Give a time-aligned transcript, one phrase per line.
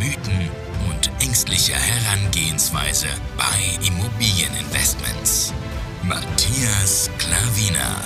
[0.00, 0.48] Mythen
[0.88, 5.52] und ängstliche Herangehensweise bei Immobilieninvestments.
[6.02, 8.00] Matthias Klavina.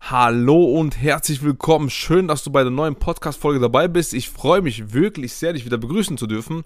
[0.00, 1.88] Hallo und herzlich willkommen.
[1.88, 4.12] Schön, dass du bei der neuen Podcast-Folge dabei bist.
[4.12, 6.64] Ich freue mich wirklich sehr, dich wieder begrüßen zu dürfen.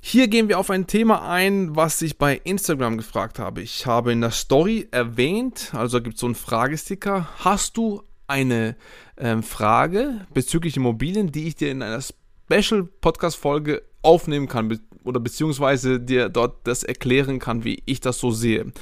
[0.00, 3.62] Hier gehen wir auf ein Thema ein, was ich bei Instagram gefragt habe.
[3.62, 7.28] Ich habe in der Story erwähnt, also gibt es so einen Fragesticker.
[7.38, 8.74] Hast du eine
[9.16, 12.02] ähm, Frage bezüglich Immobilien, die ich dir in einer
[12.44, 18.00] Special Podcast Folge aufnehmen kann be oder beziehungsweise dir dort das erklären kann, wie ich
[18.00, 18.72] das so sehe.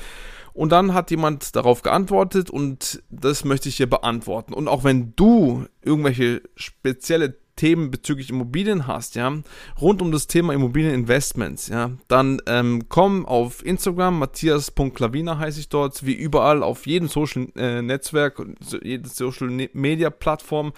[0.55, 4.53] Und dann hat jemand darauf geantwortet und das möchte ich hier beantworten.
[4.53, 9.33] Und auch wenn du irgendwelche spezielle Themen bezüglich Immobilien hast, ja,
[9.81, 16.05] rund um das Thema Immobilieninvestments, ja, dann ähm, komm auf Instagram, matthias.klavina heiße ich dort,
[16.05, 18.45] wie überall auf jedem Social äh, Netzwerk,
[18.83, 20.73] jede Social ne-, Media Plattform.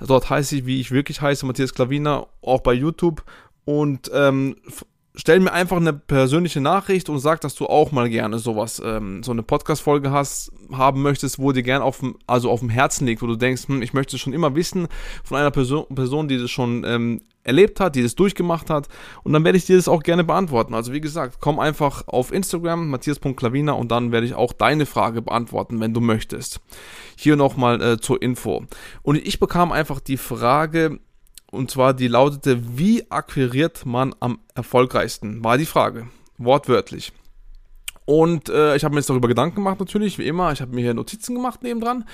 [0.00, 3.24] Dort heiße ich, wie ich wirklich heiße, Matthias Klavina, auch bei YouTube.
[3.64, 4.54] Und ähm,
[5.18, 9.22] stell mir einfach eine persönliche Nachricht und sag, dass du auch mal gerne sowas, ähm,
[9.22, 13.20] so eine Podcast-Folge hast, haben möchtest, wo dir gerne auf also auf dem Herzen liegt,
[13.20, 14.86] wo du denkst, hm, ich möchte schon immer wissen
[15.24, 18.88] von einer Person, Person die das schon ähm, erlebt hat, die das durchgemacht hat
[19.24, 20.74] und dann werde ich dir das auch gerne beantworten.
[20.74, 25.22] Also wie gesagt, komm einfach auf Instagram, matthias.klavina und dann werde ich auch deine Frage
[25.22, 26.60] beantworten, wenn du möchtest.
[27.16, 28.64] Hier nochmal äh, zur Info.
[29.02, 31.00] Und ich bekam einfach die Frage,
[31.50, 35.42] und zwar die lautete, wie akquiriert man am erfolgreichsten?
[35.42, 36.08] War die Frage.
[36.36, 37.12] Wortwörtlich.
[38.04, 40.50] Und äh, ich habe mir jetzt darüber Gedanken gemacht, natürlich, wie immer.
[40.52, 42.04] Ich habe mir hier Notizen gemacht nebendran.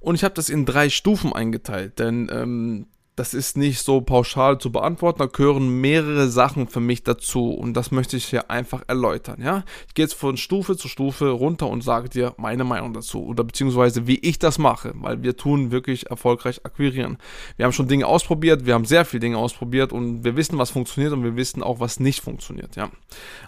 [0.00, 1.98] Und ich habe das in drei Stufen eingeteilt.
[2.00, 2.86] Denn ähm,
[3.16, 7.74] das ist nicht so pauschal zu beantworten, da gehören mehrere Sachen für mich dazu und
[7.74, 9.64] das möchte ich hier einfach erläutern, ja.
[9.88, 13.42] Ich gehe jetzt von Stufe zu Stufe runter und sage dir meine Meinung dazu oder
[13.42, 17.16] beziehungsweise wie ich das mache, weil wir tun wirklich erfolgreich akquirieren.
[17.56, 20.70] Wir haben schon Dinge ausprobiert, wir haben sehr viele Dinge ausprobiert und wir wissen, was
[20.70, 22.90] funktioniert und wir wissen auch, was nicht funktioniert, ja.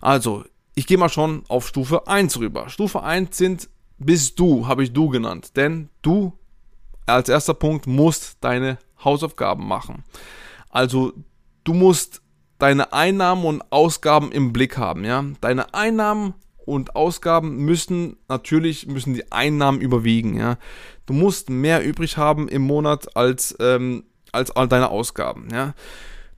[0.01, 2.71] Also, ich gehe mal schon auf Stufe 1 rüber.
[2.71, 3.69] Stufe 1 sind
[3.99, 6.33] bist du, habe ich du genannt, denn du
[7.05, 10.05] als erster Punkt musst deine Hausaufgaben machen.
[10.71, 11.13] Also
[11.65, 12.23] du musst
[12.59, 15.25] deine Einnahmen und Ausgaben im Blick haben, ja.
[15.41, 20.59] Deine Einnahmen und Ausgaben müssen natürlich müssen die Einnahmen überwiegen, ja.
[21.07, 25.75] Du musst mehr übrig haben im Monat als ähm, als all deine Ausgaben, ja.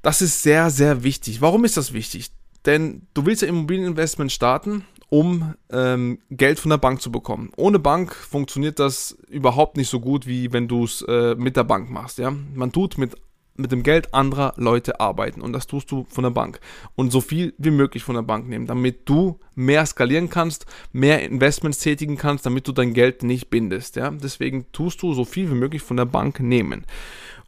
[0.03, 1.41] Das ist sehr sehr wichtig.
[1.41, 2.31] Warum ist das wichtig?
[2.67, 7.53] Denn du willst ja Immobilieninvestment starten um ähm, Geld von der Bank zu bekommen.
[7.57, 11.65] Ohne Bank funktioniert das überhaupt nicht so gut, wie wenn du es äh, mit der
[11.65, 12.19] Bank machst.
[12.19, 12.33] Ja?
[12.55, 13.17] Man tut mit,
[13.57, 16.61] mit dem Geld anderer Leute arbeiten und das tust du von der Bank.
[16.95, 21.25] Und so viel wie möglich von der Bank nehmen, damit du mehr skalieren kannst, mehr
[21.25, 23.97] Investments tätigen kannst, damit du dein Geld nicht bindest.
[23.97, 24.13] Ja?
[24.13, 26.87] Deswegen tust du so viel wie möglich von der Bank nehmen.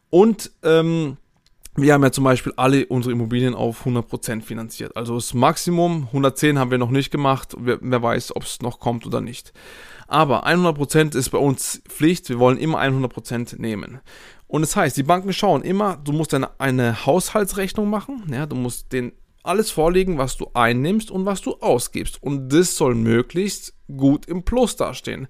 [0.09, 1.17] Und ähm,
[1.75, 4.95] wir haben ja zum Beispiel alle unsere Immobilien auf 100% finanziert.
[4.95, 7.55] Also das Maximum, 110 haben wir noch nicht gemacht.
[7.57, 9.53] Wer, wer weiß, ob es noch kommt oder nicht.
[10.07, 12.29] Aber 100% ist bei uns Pflicht.
[12.29, 14.01] Wir wollen immer 100% nehmen.
[14.47, 18.23] Und das heißt, die Banken schauen immer, du musst eine, eine Haushaltsrechnung machen.
[18.31, 22.21] Ja, du musst den alles vorlegen, was du einnimmst und was du ausgibst.
[22.21, 25.27] Und das soll möglichst gut im Plus dastehen.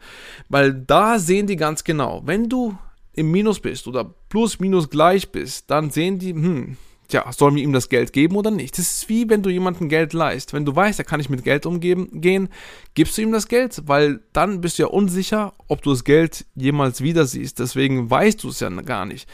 [0.50, 2.78] Weil da sehen die ganz genau, wenn du
[3.14, 7.64] im Minus bist oder plus minus gleich bist, dann sehen die, hm, tja, sollen wir
[7.64, 8.78] ihm das Geld geben oder nicht?
[8.78, 10.54] Das ist wie wenn du jemandem Geld leist.
[10.54, 12.50] Wenn du weißt, er kann nicht mit Geld umgehen, gehen,
[12.96, 16.46] gibst du ihm das Geld, weil dann bist du ja unsicher, ob du das Geld
[16.56, 17.60] jemals wieder siehst.
[17.60, 19.30] Deswegen weißt du es ja gar nicht.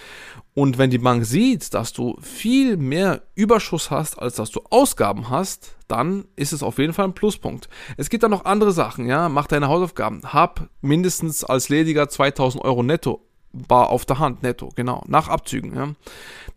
[0.54, 5.30] Und wenn die Bank sieht, dass du viel mehr Überschuss hast, als dass du Ausgaben
[5.30, 7.70] hast, dann ist es auf jeden Fall ein Pluspunkt.
[7.96, 9.30] Es gibt dann noch andere Sachen, ja.
[9.30, 10.22] Mach deine Hausaufgaben.
[10.26, 15.76] Hab mindestens als Lediger 2000 Euro netto bar auf der Hand, netto, genau, nach Abzügen.
[15.76, 15.94] Ja.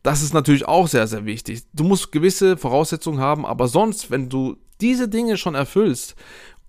[0.03, 1.63] Das ist natürlich auch sehr, sehr wichtig.
[1.73, 6.17] Du musst gewisse Voraussetzungen haben, aber sonst, wenn du diese Dinge schon erfüllst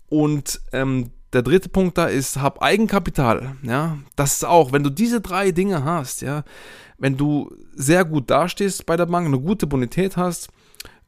[0.08, 3.56] und ähm, der dritte Punkt da ist, hab Eigenkapital.
[3.62, 6.44] Ja, das ist auch, wenn du diese drei Dinge hast, ja,
[6.96, 10.48] wenn du sehr gut dastehst bei der Bank, eine gute Bonität hast,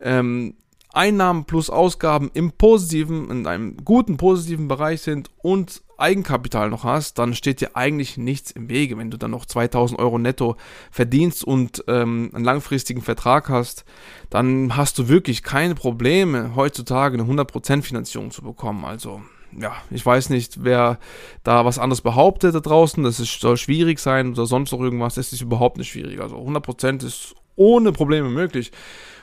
[0.00, 0.54] ähm,
[0.96, 7.18] Einnahmen plus Ausgaben im positiven, in einem guten positiven Bereich sind und Eigenkapital noch hast,
[7.18, 8.98] dann steht dir eigentlich nichts im Wege.
[8.98, 10.56] Wenn du dann noch 2000 Euro netto
[10.90, 13.84] verdienst und ähm, einen langfristigen Vertrag hast,
[14.30, 18.84] dann hast du wirklich keine Probleme, heutzutage eine 100% Finanzierung zu bekommen.
[18.84, 19.22] Also
[19.58, 20.98] ja, ich weiß nicht, wer
[21.44, 25.14] da was anderes behauptet da draußen, dass es soll schwierig sein oder sonst noch irgendwas,
[25.14, 26.20] das ist überhaupt nicht schwierig.
[26.20, 28.70] Also 100% ist ohne Probleme möglich.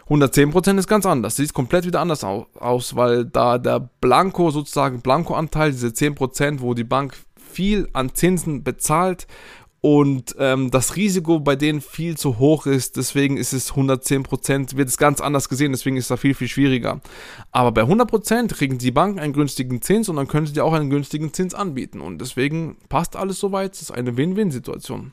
[0.09, 1.35] 110% ist ganz anders.
[1.35, 6.83] Sieht komplett wieder anders aus, weil da der Blanko sozusagen Blanko-Anteil, diese 10%, wo die
[6.83, 9.27] Bank viel an Zinsen bezahlt
[9.85, 14.87] und ähm, das Risiko bei denen viel zu hoch ist, deswegen ist es 110%, wird
[14.87, 17.01] es ganz anders gesehen, deswegen ist da viel, viel schwieriger.
[17.51, 20.71] Aber bei 100% kriegen die Banken einen günstigen Zins und dann können sie dir auch
[20.71, 25.11] einen günstigen Zins anbieten und deswegen passt alles soweit, es ist eine Win-Win-Situation.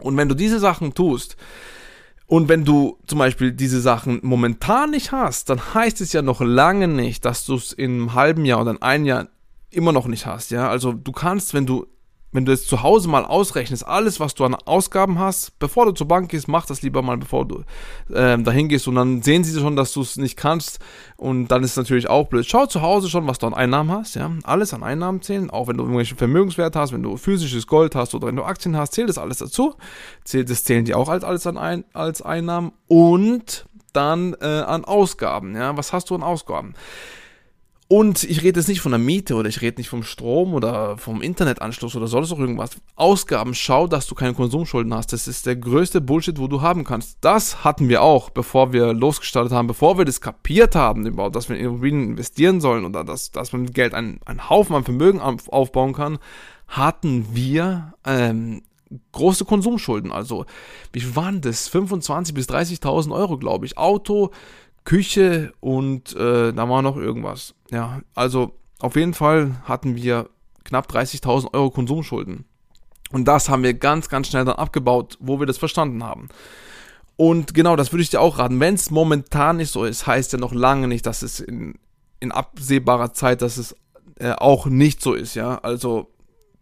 [0.00, 1.38] Und wenn du diese Sachen tust,
[2.26, 6.40] und wenn du zum Beispiel diese Sachen momentan nicht hast, dann heißt es ja noch
[6.40, 9.28] lange nicht, dass du es in einem halben Jahr oder in einem Jahr
[9.70, 10.50] immer noch nicht hast.
[10.50, 11.86] Ja, also du kannst, wenn du
[12.36, 15.92] wenn du jetzt zu Hause mal ausrechnest, alles, was du an Ausgaben hast, bevor du
[15.92, 17.64] zur Bank gehst, mach das lieber mal, bevor du
[18.14, 18.86] ähm, dahin gehst.
[18.86, 20.78] Und dann sehen sie schon, dass du es nicht kannst.
[21.16, 22.46] Und dann ist es natürlich auch blöd.
[22.46, 25.66] Schau zu Hause schon, was du an Einnahmen hast, ja, alles an Einnahmen zählen, auch
[25.66, 28.92] wenn du irgendwelche Vermögenswerte hast, wenn du physisches Gold hast oder wenn du Aktien hast,
[28.92, 29.74] zählt das alles dazu,
[30.30, 32.72] das zählen die auch als alles an ein, als Einnahmen.
[32.86, 36.74] Und dann äh, an Ausgaben, ja, was hast du an Ausgaben?
[37.88, 40.98] Und ich rede jetzt nicht von der Miete oder ich rede nicht vom Strom oder
[40.98, 42.70] vom Internetanschluss oder sonst noch irgendwas.
[42.96, 45.12] Ausgaben, schau, dass du keine Konsumschulden hast.
[45.12, 47.18] Das ist der größte Bullshit, wo du haben kannst.
[47.20, 51.56] Das hatten wir auch, bevor wir losgestartet haben, bevor wir das kapiert haben, dass wir
[51.56, 55.20] in Immobilien investieren sollen oder dass, dass man mit Geld einen, einen Haufen an Vermögen
[55.20, 56.18] aufbauen kann,
[56.66, 58.62] hatten wir ähm,
[59.12, 60.12] große Konsumschulden.
[60.12, 60.46] Also,
[60.92, 61.70] wie waren das?
[61.72, 63.78] 25.000 bis 30.000 Euro, glaube ich.
[63.78, 64.30] Auto,
[64.86, 67.54] Küche und äh, da war noch irgendwas.
[67.70, 70.30] Ja, also auf jeden Fall hatten wir
[70.64, 72.46] knapp 30.000 Euro Konsumschulden.
[73.12, 76.28] Und das haben wir ganz, ganz schnell dann abgebaut, wo wir das verstanden haben.
[77.16, 78.60] Und genau, das würde ich dir auch raten.
[78.60, 81.74] Wenn es momentan nicht so ist, heißt ja noch lange nicht, dass es in,
[82.20, 83.74] in absehbarer Zeit, dass es
[84.18, 85.58] äh, auch nicht so ist, ja.
[85.58, 86.10] Also,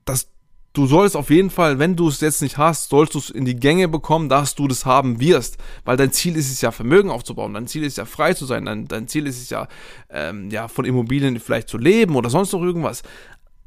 [0.05, 0.29] das
[0.75, 3.45] du sollst auf jeden Fall, wenn du es jetzt nicht hast, sollst du es in
[3.45, 5.57] die Gänge bekommen, dass du das haben wirst.
[5.85, 7.55] Weil dein Ziel ist es ja, Vermögen aufzubauen.
[7.55, 8.67] Dein Ziel ist ja, frei zu sein.
[8.67, 9.69] Dein, dein Ziel ist es ja,
[10.11, 13.03] ähm, ja, von Immobilien vielleicht zu leben oder sonst noch irgendwas.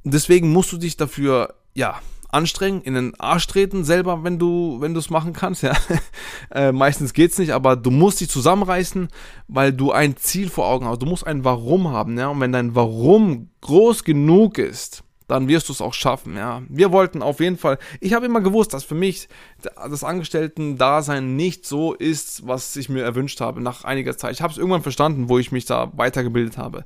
[0.04, 2.00] Deswegen musst du dich dafür, ja,
[2.30, 5.74] anstrengen, in den Arsch treten selber, wenn du, wenn du es machen kannst, ja.
[6.52, 9.08] äh, meistens geht's nicht, aber du musst dich zusammenreißen,
[9.48, 11.02] weil du ein Ziel vor Augen hast.
[11.02, 12.28] Du musst ein Warum haben, ja.
[12.28, 16.62] Und wenn dein Warum groß genug ist, dann wirst du es auch schaffen, ja.
[16.70, 19.28] Wir wollten auf jeden Fall, ich habe immer gewusst, dass für mich
[19.62, 24.34] das Angestellten-Dasein nicht so ist, was ich mir erwünscht habe nach einiger Zeit.
[24.34, 26.86] Ich habe es irgendwann verstanden, wo ich mich da weitergebildet habe.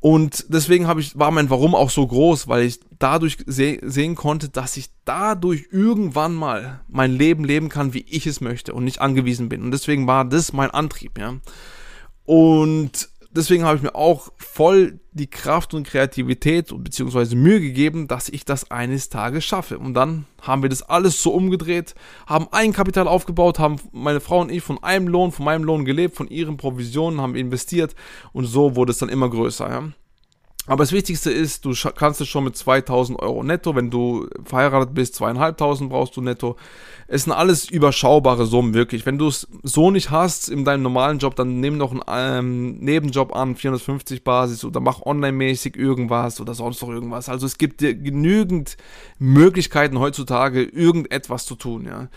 [0.00, 4.14] Und deswegen habe ich, war mein Warum auch so groß, weil ich dadurch se sehen
[4.14, 8.84] konnte, dass ich dadurch irgendwann mal mein Leben leben kann, wie ich es möchte und
[8.84, 9.62] nicht angewiesen bin.
[9.62, 11.34] Und deswegen war das mein Antrieb, ja.
[12.24, 17.34] Und deswegen habe ich mir auch voll die Kraft und Kreativität bzw.
[17.34, 19.78] Mühe gegeben, dass ich das eines Tages schaffe.
[19.78, 21.94] Und dann haben wir das alles so umgedreht,
[22.26, 25.84] haben ein Kapital aufgebaut, haben meine Frau und ich von einem Lohn, von meinem Lohn
[25.84, 27.94] gelebt, von ihren Provisionen haben investiert
[28.32, 29.68] und so wurde es dann immer größer.
[29.68, 29.88] Ja.
[30.68, 34.94] Aber das Wichtigste ist, du kannst es schon mit 2000 Euro netto, wenn du verheiratet
[34.94, 36.56] bist, zweieinhalbtausend brauchst du netto.
[37.10, 39.06] Es sind alles überschaubare Summen, wirklich.
[39.06, 42.78] Wenn du es so nicht hast in deinem normalen Job, dann nimm noch einen ähm,
[42.80, 47.30] Nebenjob an, 450 Basis oder mach online-mäßig irgendwas oder sonst noch irgendwas.
[47.30, 48.76] Also es gibt dir genügend
[49.18, 52.08] Möglichkeiten heutzutage, irgendetwas zu tun, ja.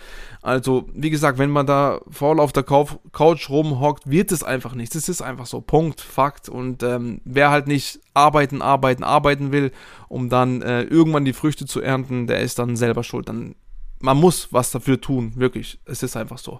[0.44, 4.96] Also, wie gesagt, wenn man da faul auf der Couch rumhockt, wird es einfach nichts.
[4.96, 5.62] Es ist einfach so.
[5.62, 6.50] Punkt, Fakt.
[6.50, 8.00] Und ähm, wer halt nicht
[8.42, 9.72] arbeiten, arbeiten, arbeiten will,
[10.08, 13.30] um dann äh, irgendwann die Früchte zu ernten, der ist dann selber schuld.
[13.30, 13.56] Dann,
[14.00, 15.80] man muss was dafür tun, wirklich.
[15.86, 16.60] Es ist einfach so.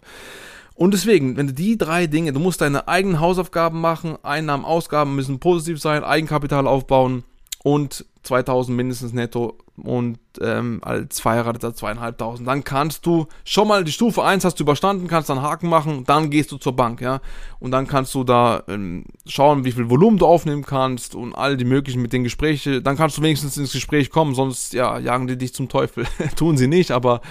[0.76, 5.16] Und deswegen, wenn du die drei Dinge, du musst deine eigenen Hausaufgaben machen, Einnahmen, Ausgaben
[5.16, 7.24] müssen positiv sein, Eigenkapital aufbauen
[7.64, 12.48] und 2000 mindestens netto und ähm, als Verheirateter zweieinhalbtausend.
[12.48, 16.04] Dann kannst du schon mal die Stufe 1 hast du überstanden, kannst dann Haken machen,
[16.06, 17.20] dann gehst du zur Bank, ja.
[17.60, 21.58] Und dann kannst du da ähm, schauen, wie viel Volumen du aufnehmen kannst und all
[21.58, 22.84] die möglichen mit den Gesprächen.
[22.84, 26.06] Dann kannst du wenigstens ins Gespräch kommen, sonst ja, jagen die dich zum Teufel.
[26.36, 27.22] Tun sie nicht, aber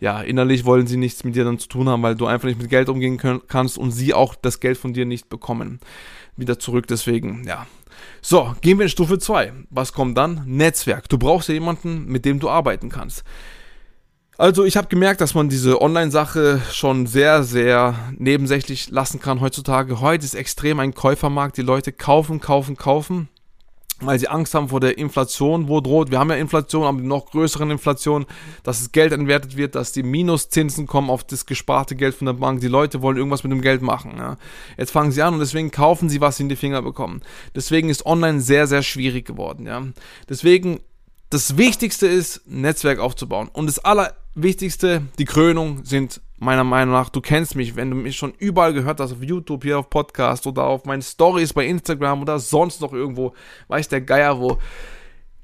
[0.00, 2.60] ja, innerlich wollen sie nichts mit dir dann zu tun haben, weil du einfach nicht
[2.60, 5.80] mit Geld umgehen können, kannst und sie auch das Geld von dir nicht bekommen.
[6.36, 7.66] Wieder zurück, deswegen, ja,
[8.22, 9.52] so, gehen wir in Stufe 2.
[9.70, 10.42] Was kommt dann?
[10.46, 11.08] Netzwerk.
[11.08, 13.24] Du brauchst ja jemanden, mit dem du arbeiten kannst.
[14.36, 20.00] Also ich habe gemerkt, dass man diese Online-Sache schon sehr, sehr nebensächlich lassen kann heutzutage.
[20.00, 21.56] Heute ist extrem ein Käufermarkt.
[21.56, 23.28] Die Leute kaufen, kaufen, kaufen,
[24.00, 26.10] weil sie Angst haben vor der Inflation, wo droht.
[26.10, 28.26] Wir haben ja Inflation, aber noch größeren Inflation,
[28.62, 32.34] dass das Geld entwertet wird, dass die Minuszinsen kommen auf das gesparte Geld von der
[32.34, 32.60] Bank.
[32.60, 34.14] Die Leute wollen irgendwas mit dem Geld machen.
[34.16, 34.36] Ja.
[34.76, 37.22] Jetzt fangen sie an und deswegen kaufen sie, was sie in die Finger bekommen.
[37.54, 39.66] Deswegen ist Online sehr, sehr schwierig geworden.
[39.66, 39.82] Ja.
[40.28, 40.80] Deswegen
[41.30, 43.50] das Wichtigste ist, Netzwerk aufzubauen.
[43.52, 48.16] Und das Allerwichtigste, die Krönung, sind meiner Meinung nach, du kennst mich, wenn du mich
[48.16, 52.22] schon überall gehört hast, auf YouTube, hier auf Podcast oder auf meinen Stories bei Instagram
[52.22, 53.34] oder sonst noch irgendwo,
[53.68, 54.58] weiß der Geier wo.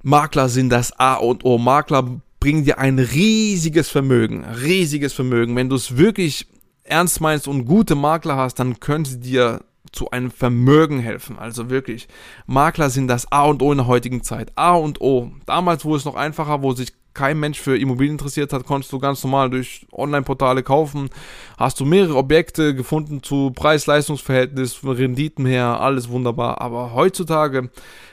[0.02, 1.58] Makler sind das A und O.
[1.58, 5.56] Makler bringen dir ein riesiges Vermögen, riesiges Vermögen.
[5.56, 6.46] Wenn du es wirklich
[6.82, 11.38] ernst meinst und gute Makler hast, dann können sie dir zu einem Vermögen helfen.
[11.38, 12.08] Also wirklich,
[12.46, 14.52] Makler sind das A und O in der heutigen Zeit.
[14.56, 15.32] A und O.
[15.46, 18.98] Damals, wo es noch einfacher, wo sich kein Mensch für Immobilien interessiert hat, konntest du
[18.98, 21.10] ganz normal durch Online-Portale kaufen.
[21.56, 26.60] Hast du mehrere Objekte gefunden zu Preis-Leistungs-Verhältnis, Renditen her, alles wunderbar.
[26.60, 27.70] Aber heutzutage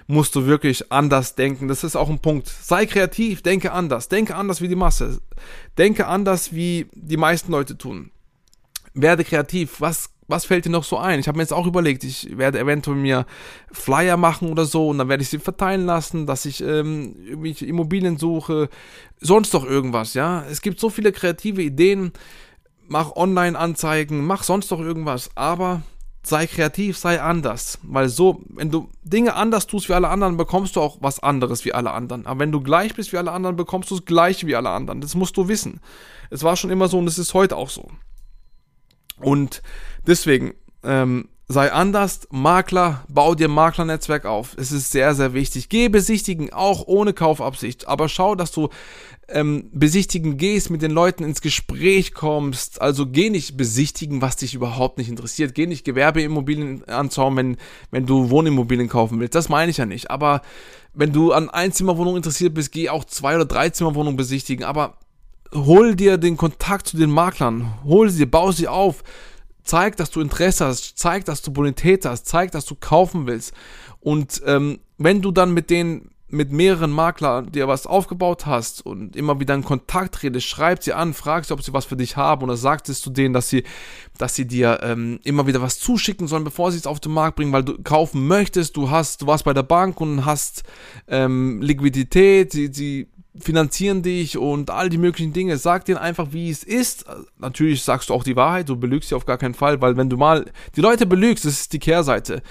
[0.07, 1.67] musst du wirklich anders denken.
[1.67, 2.47] Das ist auch ein Punkt.
[2.47, 4.07] Sei kreativ, denke anders.
[4.07, 5.19] Denke anders wie die Masse.
[5.77, 8.11] Denke anders, wie die meisten Leute tun.
[8.93, 9.79] Werde kreativ.
[9.79, 11.19] Was was fällt dir noch so ein?
[11.19, 13.25] Ich habe mir jetzt auch überlegt, ich werde eventuell mir
[13.71, 17.65] Flyer machen oder so und dann werde ich sie verteilen lassen, dass ich ähm, irgendwelche
[17.67, 18.69] Immobilien suche,
[19.19, 20.43] sonst doch irgendwas, ja.
[20.49, 22.11] Es gibt so viele kreative Ideen,
[22.87, 25.83] mach Online-Anzeigen, mach sonst doch irgendwas, aber
[26.23, 30.75] sei kreativ, sei anders, weil so, wenn du Dinge anders tust wie alle anderen, bekommst
[30.75, 32.25] du auch was anderes wie alle anderen.
[32.25, 35.01] Aber wenn du gleich bist wie alle anderen, bekommst du es gleich wie alle anderen.
[35.01, 35.79] Das musst du wissen.
[36.29, 37.89] Es war schon immer so und es ist heute auch so.
[39.23, 39.61] Und
[40.05, 44.55] deswegen, ähm, sei anders, Makler, bau dir Maklernetzwerk auf.
[44.57, 45.69] Es ist sehr, sehr wichtig.
[45.69, 47.87] Geh besichtigen, auch ohne Kaufabsicht.
[47.87, 48.69] Aber schau, dass du
[49.27, 52.81] ähm, besichtigen gehst, mit den Leuten ins Gespräch kommst.
[52.81, 55.55] Also geh nicht besichtigen, was dich überhaupt nicht interessiert.
[55.55, 57.57] Geh nicht Gewerbeimmobilien anschauen, wenn,
[57.91, 59.35] wenn du Wohnimmobilien kaufen willst.
[59.35, 60.09] Das meine ich ja nicht.
[60.09, 60.41] Aber
[60.93, 64.65] wenn du an Einzimmerwohnungen interessiert bist, geh auch Zwei- oder Dreizimmerwohnungen besichtigen.
[64.65, 64.97] Aber
[65.53, 69.03] hol dir den Kontakt zu den Maklern, hol sie, bau sie auf,
[69.63, 73.53] zeig, dass du Interesse hast, zeig, dass du Bonität hast, zeig, dass du kaufen willst.
[73.99, 79.17] Und ähm, wenn du dann mit denen, mit mehreren Maklern dir was aufgebaut hast und
[79.17, 82.15] immer wieder in Kontakt redest, schreib sie an, frag sie, ob sie was für dich
[82.15, 83.63] haben oder sagst es zu denen, dass sie,
[84.17, 87.35] dass sie dir ähm, immer wieder was zuschicken sollen, bevor sie es auf den Markt
[87.35, 90.63] bringen, weil du kaufen möchtest, du hast, du warst bei der Bank und hast
[91.07, 95.57] ähm, Liquidität, sie, sie finanzieren dich und all die möglichen Dinge.
[95.57, 97.05] Sag denen einfach, wie es ist.
[97.39, 100.09] Natürlich sagst du auch die Wahrheit, du belügst sie auf gar keinen Fall, weil wenn
[100.09, 102.41] du mal die Leute belügst, das ist die Kehrseite,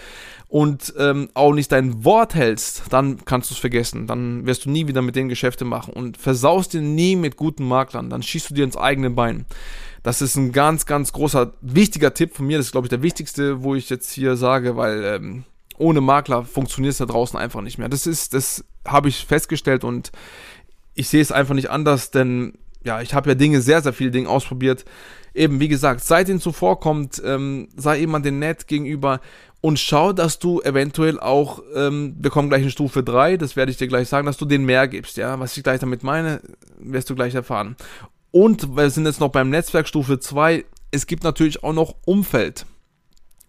[0.51, 4.09] und ähm, auch nicht dein Wort hältst, dann kannst du es vergessen.
[4.09, 7.69] Dann wirst du nie wieder mit denen Geschäfte machen und versaust dir nie mit guten
[7.69, 8.11] Maklern.
[8.11, 9.47] Dann schießt du dir ins eigene Bein.
[10.03, 12.57] Das ist ein ganz, ganz großer, wichtiger Tipp von mir.
[12.57, 15.45] Das ist, glaube ich, der wichtigste, wo ich jetzt hier sage, weil ähm,
[15.79, 17.89] ohne Makler funktioniert es da draußen einfach nicht mehr.
[17.89, 20.11] Das ist, das habe ich festgestellt und
[21.01, 22.53] ich sehe es einfach nicht anders, denn
[22.85, 24.85] ja, ich habe ja Dinge, sehr, sehr viele Dinge ausprobiert.
[25.35, 29.21] Eben, wie gesagt, seid ihnen zuvorkommt, ähm, sei jemand nett gegenüber
[29.63, 33.73] und schau, dass du eventuell auch, ähm, wir kommen gleich in Stufe 3, das werde
[33.73, 35.41] ich dir gleich sagen, dass du denen mehr gibst, ja.
[35.41, 36.43] Was ich gleich damit meine,
[36.79, 37.77] wirst du gleich erfahren.
[38.31, 42.67] Und wir sind jetzt noch beim Netzwerk Stufe 2, es gibt natürlich auch noch Umfeld.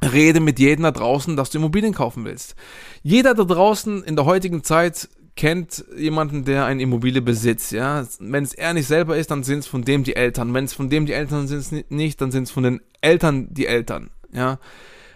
[0.02, 2.56] Rede mit jedem da draußen, dass du Immobilien kaufen willst.
[3.04, 8.06] Jeder da draußen in der heutigen Zeit kennt jemanden, der eine Immobilie besitzt, ja.
[8.20, 10.54] Wenn es er nicht selber ist, dann sind es von dem die Eltern.
[10.54, 13.66] Wenn es von dem die Eltern sind nicht, dann sind es von den Eltern die
[13.66, 14.60] Eltern, ja.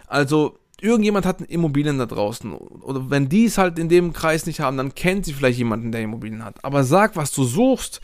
[0.06, 2.52] Also, irgendjemand hat Immobilien da draußen.
[2.52, 5.92] Oder wenn die es halt in dem Kreis nicht haben, dann kennt sie vielleicht jemanden,
[5.92, 6.64] der Immobilien hat.
[6.64, 8.00] Aber sag, was du suchst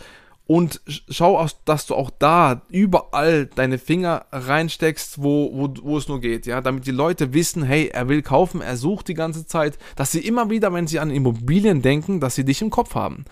[0.52, 6.20] und schau, dass du auch da überall deine Finger reinsteckst, wo, wo, wo es nur
[6.20, 9.78] geht, ja, damit die Leute wissen, hey, er will kaufen, er sucht die ganze Zeit,
[9.96, 13.24] dass sie immer wieder, wenn sie an Immobilien denken, dass sie dich im Kopf haben.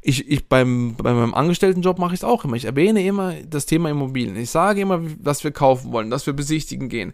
[0.00, 2.56] Ich, ich beim, bei meinem Angestelltenjob mache ich es auch immer.
[2.56, 4.34] Ich erwähne immer das Thema Immobilien.
[4.34, 7.12] Ich sage immer, dass wir kaufen wollen, dass wir besichtigen gehen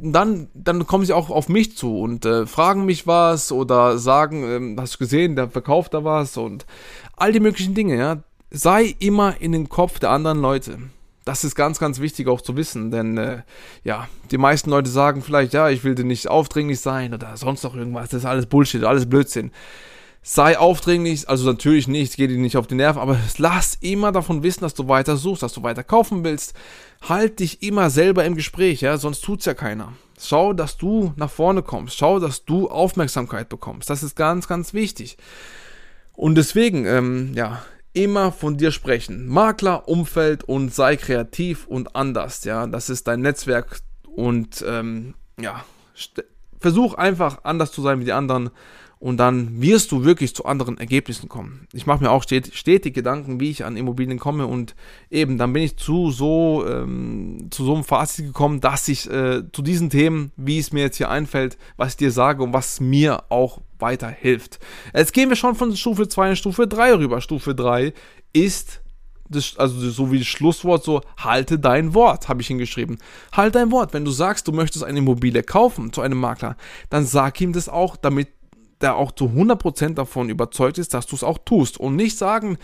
[0.00, 4.44] dann, dann kommen sie auch auf mich zu und äh, fragen mich was oder sagen,
[4.44, 6.66] ähm, hast du gesehen, der verkauft da was und
[7.16, 10.78] all die möglichen Dinge, ja sei immer in den Kopf der anderen Leute.
[11.24, 13.42] Das ist ganz, ganz wichtig auch zu wissen, denn äh,
[13.84, 17.64] ja, die meisten Leute sagen vielleicht, ja, ich will dir nicht aufdringlich sein oder sonst
[17.64, 18.08] noch irgendwas.
[18.08, 19.52] Das ist alles Bullshit, alles Blödsinn.
[20.22, 24.42] Sei aufdringlich, also natürlich nicht, geh dir nicht auf die Nerven, aber lass immer davon
[24.42, 26.54] wissen, dass du weiter suchst, dass du weiter kaufen willst.
[27.06, 29.92] Halt dich immer selber im Gespräch, ja, sonst tut's ja keiner.
[30.18, 31.96] Schau, dass du nach vorne kommst.
[31.96, 33.88] Schau, dass du Aufmerksamkeit bekommst.
[33.90, 35.18] Das ist ganz, ganz wichtig.
[36.14, 37.62] Und deswegen, ähm, ja,
[37.98, 39.26] immer von dir sprechen.
[39.26, 42.44] Makler, Umfeld und sei kreativ und anders.
[42.44, 43.80] Ja, das ist dein Netzwerk
[44.14, 45.64] und ähm, ja,
[46.60, 48.50] versuch einfach anders zu sein wie die anderen
[49.00, 51.66] und dann wirst du wirklich zu anderen Ergebnissen kommen.
[51.72, 54.74] Ich mache mir auch stetig, Gedanken, wie ich an Immobilien komme und
[55.10, 59.42] eben dann bin ich zu so ähm, zu so einem Fazit gekommen, dass ich äh,
[59.52, 62.80] zu diesen Themen, wie es mir jetzt hier einfällt, was ich dir sage und was
[62.80, 64.58] mir auch weiterhilft.
[64.94, 67.20] Jetzt gehen wir schon von Stufe 2 in Stufe 3 rüber.
[67.20, 67.92] Stufe 3
[68.32, 68.80] ist
[69.30, 72.98] das, also so wie das Schlusswort, so halte dein Wort, habe ich hingeschrieben.
[73.32, 73.92] Halte dein Wort.
[73.92, 76.56] Wenn du sagst, du möchtest eine Immobilie kaufen zu einem Makler,
[76.90, 78.28] dann sag ihm das auch, damit
[78.80, 81.78] der auch zu 100% davon überzeugt ist, dass du es auch tust.
[81.78, 82.58] Und nicht sagen,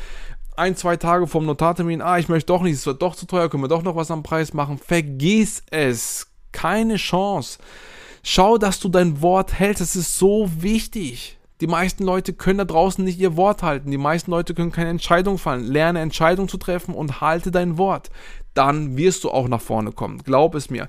[0.56, 3.48] ein, zwei Tage vom Notartermin, ah, ich möchte doch nicht, es wird doch zu teuer,
[3.48, 4.78] können wir doch noch was am Preis machen.
[4.78, 6.28] Vergiss es.
[6.52, 7.58] Keine Chance.
[8.22, 9.82] Schau, dass du dein Wort hältst.
[9.82, 11.38] Es ist so wichtig.
[11.60, 13.90] Die meisten Leute können da draußen nicht ihr Wort halten.
[13.90, 15.64] Die meisten Leute können keine Entscheidung fallen.
[15.64, 18.10] Lerne Entscheidungen zu treffen und halte dein Wort.
[18.54, 20.18] Dann wirst du auch nach vorne kommen.
[20.24, 20.88] Glaub es mir.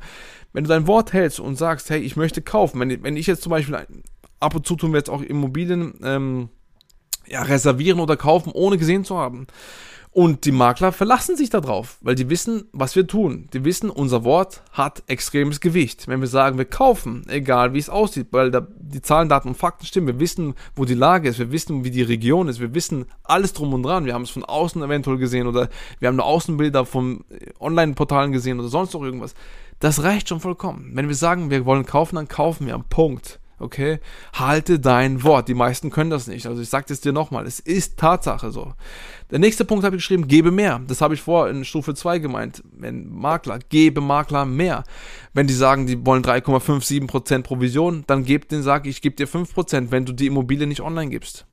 [0.53, 3.41] Wenn du dein Wort hältst und sagst, hey, ich möchte kaufen, wenn, wenn ich jetzt
[3.41, 3.85] zum Beispiel
[4.45, 6.49] ab und zu tun wir jetzt auch Immobilien ähm,
[7.27, 9.47] ja, reservieren oder kaufen, ohne gesehen zu haben.
[10.15, 13.49] Und die Makler verlassen sich darauf, weil die wissen, was wir tun.
[13.51, 16.07] Die wissen, unser Wort hat extremes Gewicht.
[16.07, 19.57] Wenn wir sagen, wir kaufen, egal wie es aussieht, weil da die Zahlen, Daten und
[19.57, 22.73] Fakten stimmen, wir wissen, wo die Lage ist, wir wissen, wie die Region ist, wir
[22.73, 24.05] wissen alles drum und dran.
[24.05, 25.67] Wir haben es von außen eventuell gesehen oder
[25.99, 27.25] wir haben nur Außenbilder von
[27.59, 29.35] Online-Portalen gesehen oder sonst noch irgendwas.
[29.79, 30.91] Das reicht schon vollkommen.
[30.93, 32.79] Wenn wir sagen, wir wollen kaufen, dann kaufen wir.
[32.89, 33.41] Punkt.
[33.57, 33.99] Okay?
[34.33, 35.47] Halte dein Wort.
[35.47, 36.45] Die meisten können das nicht.
[36.45, 37.45] Also ich sage es dir nochmal.
[37.45, 38.73] Es ist Tatsache so.
[39.31, 40.81] Der nächste Punkt habe ich geschrieben, gebe mehr.
[40.87, 42.63] Das habe ich vor in Stufe 2 gemeint.
[42.71, 44.83] Wenn Makler, gebe Makler mehr.
[45.33, 49.91] Wenn die sagen, die wollen 3,57% Provision, dann gebt den, sag ich, gebe dir 5%,
[49.91, 51.45] wenn du die Immobilie nicht online gibst.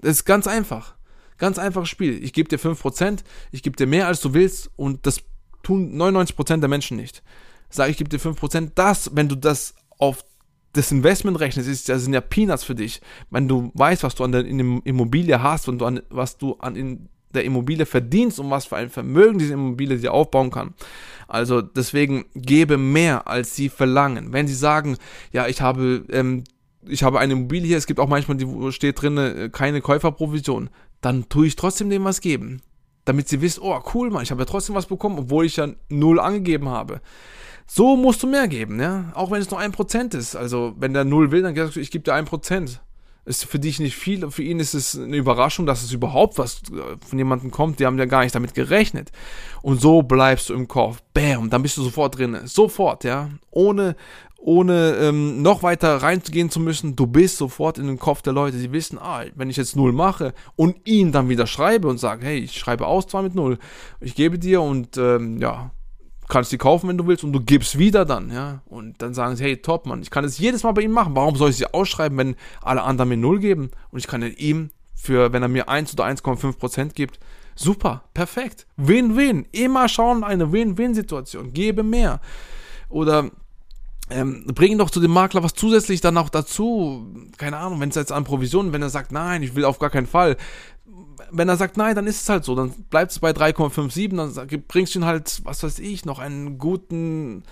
[0.00, 0.94] Das ist ganz einfach.
[1.36, 2.22] Ganz einfaches Spiel.
[2.22, 5.20] Ich gebe dir 5%, ich gebe dir mehr als du willst und das
[5.62, 7.22] tun 99% der Menschen nicht.
[7.70, 10.24] Sag ich, gebe dir 5%, das, wenn du das auf
[10.72, 13.00] das Investment rechnest, ist, das sind ja Peanuts für dich.
[13.30, 16.76] Wenn du weißt, was du an der Immobilie hast und du an, was du an
[16.76, 20.74] in der Immobilie verdienst und was für ein Vermögen diese Immobilie dir aufbauen kann.
[21.28, 24.32] Also deswegen gebe mehr, als sie verlangen.
[24.32, 24.96] Wenn sie sagen,
[25.32, 26.44] ja, ich habe, ähm,
[26.86, 29.80] ich habe eine Immobilie hier, es gibt auch manchmal, die wo steht drin, äh, keine
[29.80, 32.62] Käuferprovision, dann tue ich trotzdem dem was geben.
[33.04, 35.68] Damit sie wissen, oh cool, Mann, ich habe ja trotzdem was bekommen, obwohl ich ja
[35.88, 37.00] null angegeben habe.
[37.72, 39.12] So musst du mehr geben, ja.
[39.14, 40.34] Auch wenn es nur ein Prozent ist.
[40.34, 42.80] Also, wenn der null will, dann sagst du, ich gebe dir ein Prozent.
[43.24, 46.62] Ist für dich nicht viel, für ihn ist es eine Überraschung, dass es überhaupt was
[46.72, 49.12] äh, von jemandem kommt, die haben ja gar nicht damit gerechnet.
[49.62, 51.00] Und so bleibst du im Kopf.
[51.14, 52.40] Bam, dann bist du sofort drin.
[52.44, 53.30] Sofort, ja.
[53.52, 53.94] Ohne,
[54.38, 58.56] ohne ähm, noch weiter reinzugehen zu müssen, du bist sofort in den Kopf der Leute.
[58.56, 62.26] Die wissen, ah, wenn ich jetzt null mache und ihn dann wieder schreibe und sage,
[62.26, 63.58] hey, ich schreibe aus zwar mit null,
[64.00, 65.70] ich gebe dir und ähm, ja,
[66.30, 68.62] kannst die kaufen, wenn du willst, und du gibst wieder dann, ja.
[68.66, 71.14] Und dann sagen sie, hey, top, Mann, ich kann es jedes Mal bei ihm machen.
[71.14, 73.70] Warum soll ich sie ausschreiben, wenn alle anderen mir null geben?
[73.90, 77.18] Und ich kann ihm für, wenn er mir 1 oder 1,5% gibt,
[77.54, 78.66] super, perfekt.
[78.76, 79.46] Win-win.
[79.52, 81.52] Immer schauen, eine Win-Win-Situation.
[81.52, 82.20] Gebe mehr.
[82.88, 83.30] Oder
[84.10, 87.06] ähm, bring doch zu dem Makler was zusätzlich dann auch dazu.
[87.38, 89.90] Keine Ahnung, wenn es jetzt an Provisionen, wenn er sagt, nein, ich will auf gar
[89.90, 90.36] keinen Fall,
[91.30, 92.54] wenn er sagt nein, dann ist es halt so.
[92.54, 96.58] Dann bleibt es bei 3,57, dann bringst du ihn halt, was weiß ich, noch einen
[96.58, 97.44] guten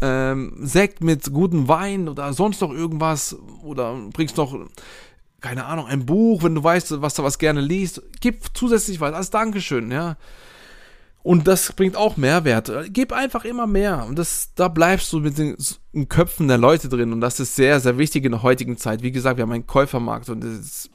[0.00, 3.36] ähm, Sekt mit gutem Wein oder sonst noch irgendwas.
[3.62, 4.56] Oder bringst noch,
[5.40, 8.02] keine Ahnung, ein Buch, wenn du weißt, was du was gerne liest.
[8.20, 10.16] Gib zusätzlich was als Dankeschön, ja.
[11.22, 12.72] Und das bringt auch Mehrwert.
[12.88, 14.06] Gib einfach immer mehr.
[14.08, 15.56] Und das, da bleibst du mit den,
[16.08, 17.12] Köpfen der Leute drin.
[17.12, 19.02] Und das ist sehr, sehr wichtig in der heutigen Zeit.
[19.02, 20.88] Wie gesagt, wir haben einen Käufermarkt und es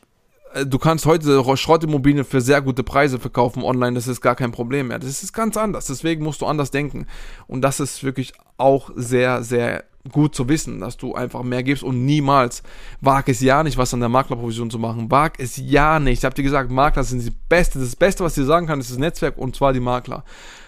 [0.63, 4.87] du kannst heute Schrottimmobilien für sehr gute Preise verkaufen online, das ist gar kein Problem
[4.87, 4.99] mehr.
[4.99, 7.07] Das ist ganz anders, deswegen musst du anders denken.
[7.47, 11.83] Und das ist wirklich auch sehr, sehr gut zu wissen, dass du einfach mehr gibst
[11.83, 12.61] und niemals
[13.01, 15.09] wag es ja nicht, was an der Maklerprovision zu machen.
[15.09, 16.19] Wag es ja nicht.
[16.19, 17.79] Ich habe dir gesagt, Makler sind die Beste.
[17.79, 20.23] Das Beste, was dir sagen kann, ist das Netzwerk und zwar die Makler.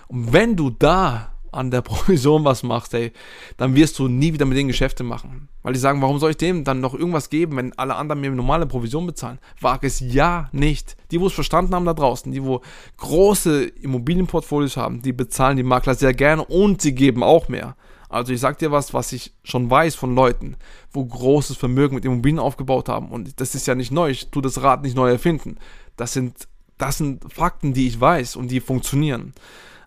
[0.07, 3.11] Und wenn du da an der Provision was machst, ey,
[3.57, 5.49] dann wirst du nie wieder mit denen Geschäfte machen.
[5.63, 8.31] Weil die sagen, warum soll ich dem dann noch irgendwas geben, wenn alle anderen mir
[8.31, 9.39] normale Provision bezahlen?
[9.59, 10.95] Wag es ja nicht.
[11.11, 12.61] Die, wo es verstanden haben da draußen, die, wo
[12.97, 17.75] große Immobilienportfolios haben, die bezahlen die Makler sehr gerne und sie geben auch mehr.
[18.09, 20.55] Also ich sag dir was, was ich schon weiß von Leuten,
[20.91, 23.09] wo großes Vermögen mit Immobilien aufgebaut haben.
[23.09, 24.09] Und das ist ja nicht neu.
[24.09, 25.57] Ich tue das Rad nicht neu erfinden.
[25.97, 29.33] Das sind, das sind Fakten, die ich weiß und die funktionieren.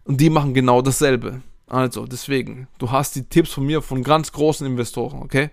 [0.05, 1.41] Und die machen genau dasselbe.
[1.71, 5.51] Also, deswegen, du hast die Tipps von mir von ganz großen Investoren, okay?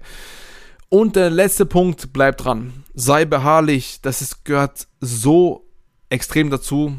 [0.90, 2.84] Und der letzte Punkt, bleib dran.
[2.96, 5.66] Sei beharrlich, das ist, gehört so
[6.10, 6.96] extrem dazu.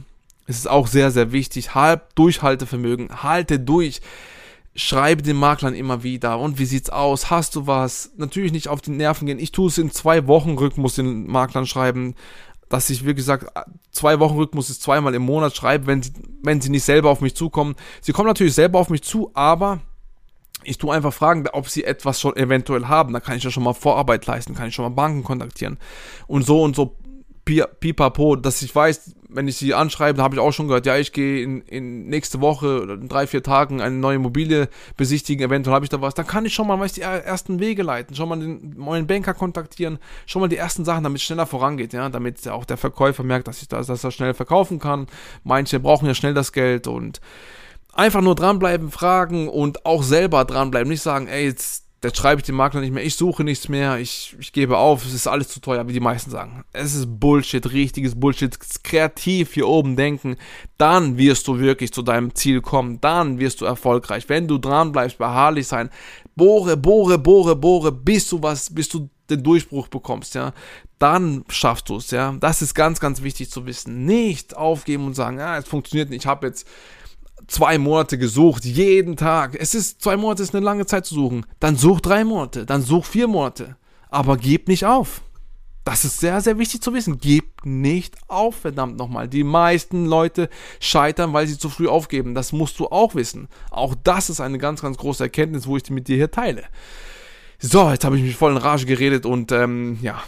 [0.47, 1.75] Es ist auch sehr, sehr wichtig.
[1.75, 3.23] Halb Durchhaltevermögen.
[3.23, 4.01] Halte durch.
[4.75, 6.39] Schreibe den Maklern immer wieder.
[6.39, 7.29] Und wie sieht's aus?
[7.31, 8.13] Hast du was?
[8.17, 9.41] Natürlich nicht auf die Nerven gehen.
[9.41, 12.15] Ich tue es in zwei Wochen Rhythmus den Maklern schreiben
[12.69, 13.47] dass ich, wie gesagt,
[13.91, 17.21] zwei Wochen Rhythmus ist zweimal im Monat schreibe, wenn sie, wenn sie nicht selber auf
[17.21, 17.77] mich zukommen.
[18.01, 19.81] Sie kommen natürlich selber auf mich zu, aber
[20.65, 23.13] ich tue einfach fragen, ob sie etwas schon eventuell haben.
[23.13, 25.79] Da kann ich ja schon mal Vorarbeit leisten, kann ich schon mal Banken kontaktieren.
[26.27, 26.97] Und so und so
[27.45, 31.13] pipapo, dass ich weiß, wenn ich sie anschreibe, habe ich auch schon gehört, ja, ich
[31.13, 35.75] gehe in, in nächste Woche oder in drei, vier Tagen eine neue Immobilie besichtigen, eventuell
[35.75, 38.29] habe ich da was, dann kann ich schon mal, weiß die ersten Wege leiten, schon
[38.29, 42.09] mal den neuen Banker kontaktieren, schon mal die ersten Sachen, damit es schneller vorangeht, ja,
[42.09, 45.07] damit auch der Verkäufer merkt, dass ich das, dass er schnell verkaufen kann.
[45.45, 47.21] Manche brauchen ja schnell das Geld und
[47.93, 52.47] einfach nur dranbleiben, fragen und auch selber dranbleiben, nicht sagen, ey, jetzt da schreibe ich
[52.47, 55.49] dem Makler nicht mehr, ich suche nichts mehr, ich, ich gebe auf, es ist alles
[55.49, 56.65] zu teuer, wie die meisten sagen.
[56.73, 58.57] Es ist Bullshit, richtiges Bullshit.
[58.85, 60.37] Kreativ hier oben denken,
[60.77, 64.29] dann wirst du wirklich zu deinem Ziel kommen, dann wirst du erfolgreich.
[64.29, 65.91] Wenn du dran bleibst, beharrlich sein,
[66.37, 70.53] bohre, bohre, bohre, bohre, bis du was, bis du den Durchbruch bekommst, ja,
[71.01, 72.37] dann schaffst du es, ja.
[72.39, 74.05] Das ist ganz, ganz wichtig zu wissen.
[74.05, 76.67] Nicht aufgeben und sagen, ja, es funktioniert nicht, ich habe jetzt
[77.49, 79.57] zwei Monate gesucht, jeden Tag.
[79.59, 81.45] Es ist, zwei Monate ist eine lange Zeit zu suchen.
[81.59, 83.77] Dann such drei Monate, dann such vier Monate.
[84.11, 85.23] Aber gib nicht auf.
[85.85, 87.19] Das ist sehr, sehr wichtig zu wissen.
[87.19, 89.27] Gib nicht auf, verdammt nochmal.
[89.27, 92.35] Die meisten Leute scheitern, weil sie zu früh aufgeben.
[92.35, 93.49] Das musst du auch wissen.
[93.71, 96.65] Auch das ist eine ganz, ganz große Erkenntnis, wo ich die mit dir hier teile.
[97.59, 100.23] So, jetzt habe ich mich voll in Rage geredet und ähm, ja,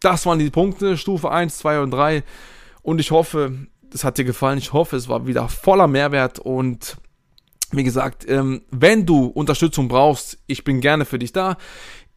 [0.00, 2.24] das waren die Punkte, Stufe 1, 2 und 3.
[2.82, 4.58] Und ich hoffe, es hat dir gefallen.
[4.58, 6.96] Ich hoffe, es war wieder voller Mehrwert und
[7.72, 11.56] wie gesagt, ähm, wenn du Unterstützung brauchst, ich bin gerne für dich da.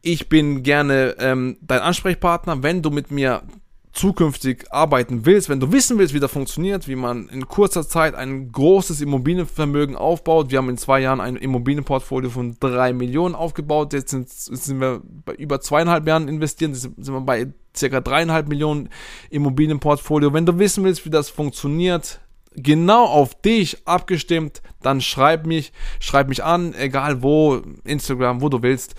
[0.01, 2.63] Ich bin gerne ähm, dein Ansprechpartner.
[2.63, 3.43] Wenn du mit mir
[3.91, 8.15] zukünftig arbeiten willst, wenn du wissen willst, wie das funktioniert, wie man in kurzer Zeit
[8.15, 10.51] ein großes Immobilienvermögen aufbaut.
[10.51, 13.93] Wir haben in zwei Jahren ein Immobilienportfolio von drei Millionen aufgebaut.
[13.93, 18.89] Jetzt sind, sind wir bei über zweieinhalb Jahren investieren, sind wir bei circa dreieinhalb Millionen
[19.31, 20.33] Immobilienportfolio.
[20.33, 22.19] Wenn du wissen willst, wie das funktioniert,
[22.55, 28.61] genau auf dich abgestimmt, dann schreib mich, schreib mich an, egal wo, Instagram, wo du
[28.61, 28.95] willst.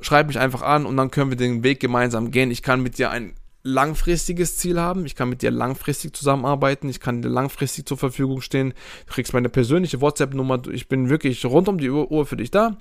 [0.00, 2.50] Schreib mich einfach an und dann können wir den Weg gemeinsam gehen.
[2.50, 3.32] Ich kann mit dir ein
[3.66, 5.04] langfristiges Ziel haben.
[5.06, 6.88] Ich kann mit dir langfristig zusammenarbeiten.
[6.88, 8.72] Ich kann dir langfristig zur Verfügung stehen.
[9.06, 10.62] Du kriegst meine persönliche WhatsApp-Nummer.
[10.70, 12.76] Ich bin wirklich rund um die Uhr für dich da.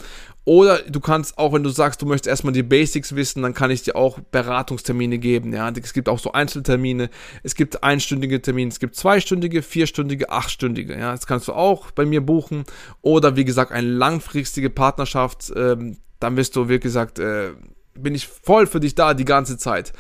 [0.46, 3.72] Oder du kannst auch, wenn du sagst, du möchtest erstmal die Basics wissen, dann kann
[3.72, 5.52] ich dir auch Beratungstermine geben.
[5.54, 7.10] Ja, es gibt auch so Einzeltermine.
[7.42, 8.70] Es gibt einstündige Termine.
[8.70, 10.94] Es gibt zweistündige, vierstündige, achtstündige.
[10.94, 12.64] Ja, das kannst du auch bei mir buchen.
[13.02, 15.52] Oder wie gesagt, eine langfristige Partnerschaft.
[15.56, 17.54] Ähm, dann wirst du, wie gesagt, äh,
[17.96, 19.94] bin ich voll für dich da die ganze Zeit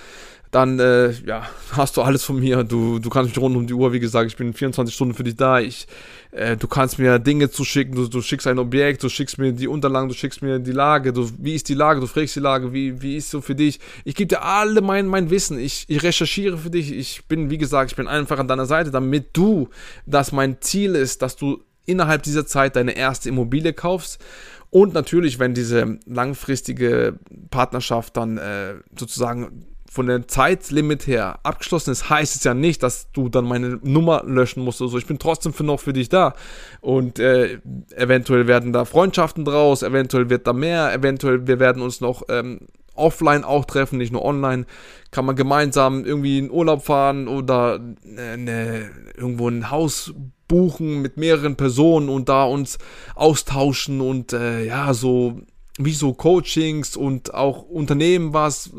[0.56, 2.64] dann äh, ja, hast du alles von mir.
[2.64, 5.26] Du, du kannst mich rund um die Uhr, wie gesagt, ich bin 24 Stunden für
[5.26, 5.60] dich da.
[5.60, 5.86] Ich,
[6.32, 9.68] äh, du kannst mir Dinge zuschicken, du, du schickst ein Objekt, du schickst mir die
[9.68, 12.72] Unterlagen, du schickst mir die Lage, du, wie ist die Lage, du fragst die Lage,
[12.72, 13.82] wie, wie ist so für dich.
[14.06, 17.58] Ich gebe dir alle mein, mein Wissen, ich, ich recherchiere für dich, ich bin, wie
[17.58, 19.68] gesagt, ich bin einfach an deiner Seite, damit du,
[20.06, 24.24] dass mein Ziel ist, dass du innerhalb dieser Zeit deine erste Immobilie kaufst.
[24.70, 29.66] Und natürlich, wenn diese langfristige Partnerschaft dann äh, sozusagen
[29.96, 34.24] von der Zeitlimit her abgeschlossen ist, heißt es ja nicht, dass du dann meine Nummer
[34.26, 34.98] löschen musst oder so.
[34.98, 36.34] Ich bin trotzdem für noch für dich da.
[36.82, 37.60] Und äh,
[37.96, 42.68] eventuell werden da Freundschaften draus, eventuell wird da mehr, eventuell wir werden uns noch ähm,
[42.94, 44.66] offline auch treffen, nicht nur online.
[45.12, 47.80] Kann man gemeinsam irgendwie in Urlaub fahren oder
[48.18, 50.14] äh, ne, irgendwo ein Haus
[50.50, 52.80] buchen mit mehreren Personen und da uns
[53.16, 55.40] austauschen und äh, ja, so
[55.78, 58.72] wie so Coachings und auch Unternehmen was,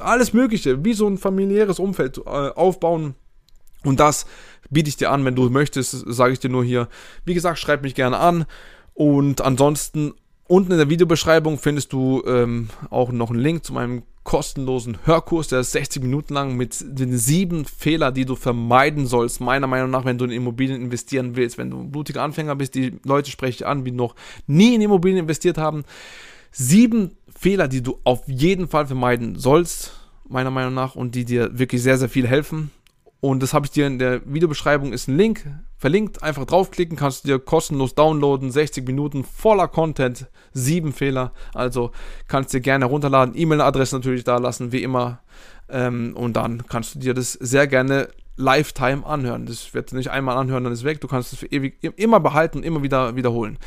[0.00, 3.14] alles Mögliche, wie so ein familiäres Umfeld äh, aufbauen.
[3.84, 4.26] Und das
[4.68, 6.88] biete ich dir an, wenn du möchtest, sage ich dir nur hier.
[7.24, 8.46] Wie gesagt, schreib mich gerne an.
[8.94, 10.12] Und ansonsten
[10.48, 15.48] unten in der Videobeschreibung findest du ähm, auch noch einen Link zu meinem kostenlosen Hörkurs,
[15.48, 19.90] der ist 60 Minuten lang mit den sieben Fehlern, die du vermeiden sollst, meiner Meinung
[19.90, 21.56] nach, wenn du in Immobilien investieren willst.
[21.56, 24.14] Wenn du ein blutiger Anfänger bist, die Leute spreche ich an, die noch
[24.46, 25.84] nie in Immobilien investiert haben
[26.50, 29.92] sieben Fehler, die du auf jeden Fall vermeiden sollst,
[30.28, 32.70] meiner Meinung nach, und die dir wirklich sehr, sehr viel helfen.
[33.20, 35.44] Und das habe ich dir in der Videobeschreibung, ist ein Link
[35.76, 36.22] verlinkt.
[36.22, 38.50] Einfach draufklicken, kannst du dir kostenlos downloaden.
[38.50, 41.32] 60 Minuten voller Content, sieben Fehler.
[41.54, 41.90] Also
[42.28, 43.34] kannst du dir gerne herunterladen.
[43.36, 45.20] E-Mail-Adresse natürlich da lassen, wie immer.
[45.68, 49.46] Ähm, und dann kannst du dir das sehr gerne Lifetime anhören.
[49.46, 51.00] Das wird nicht einmal anhören, dann ist weg.
[51.00, 53.58] Du kannst es für ewig immer behalten, immer wieder wiederholen.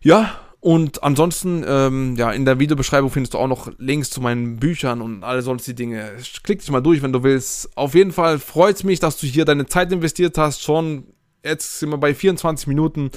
[0.00, 4.56] Ja, und ansonsten, ähm, ja, in der Videobeschreibung findest du auch noch Links zu meinen
[4.56, 6.12] Büchern und alle sonstige Dinge.
[6.42, 7.76] Klick dich mal durch, wenn du willst.
[7.76, 11.12] Auf jeden Fall freut es mich, dass du hier deine Zeit investiert hast, schon
[11.44, 13.10] Jetzt sind wir bei 24 Minuten.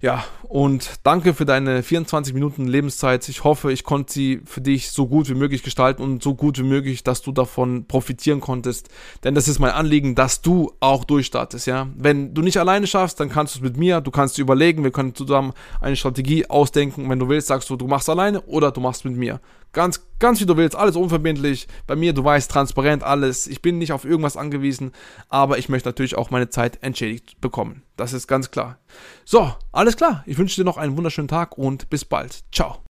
[0.00, 3.28] Ja, und danke für deine 24 Minuten Lebenszeit.
[3.28, 6.56] Ich hoffe, ich konnte sie für dich so gut wie möglich gestalten und so gut
[6.56, 8.90] wie möglich, dass du davon profitieren konntest.
[9.24, 11.88] Denn das ist mein Anliegen, dass du auch durchstartest, ja.
[11.96, 14.84] Wenn du nicht alleine schaffst, dann kannst du es mit mir, du kannst dir überlegen,
[14.84, 17.10] wir können zusammen eine Strategie ausdenken.
[17.10, 19.40] Wenn du willst, sagst du, du machst alleine oder du machst mit mir.
[19.72, 21.68] Ganz, ganz wie du willst, alles unverbindlich.
[21.86, 23.46] Bei mir, du weißt, transparent alles.
[23.46, 24.92] Ich bin nicht auf irgendwas angewiesen,
[25.28, 27.82] aber ich möchte natürlich auch meine Zeit entschädigt bekommen.
[27.96, 28.78] Das ist ganz klar.
[29.24, 30.22] So, alles klar.
[30.26, 32.44] Ich wünsche dir noch einen wunderschönen Tag und bis bald.
[32.52, 32.78] Ciao.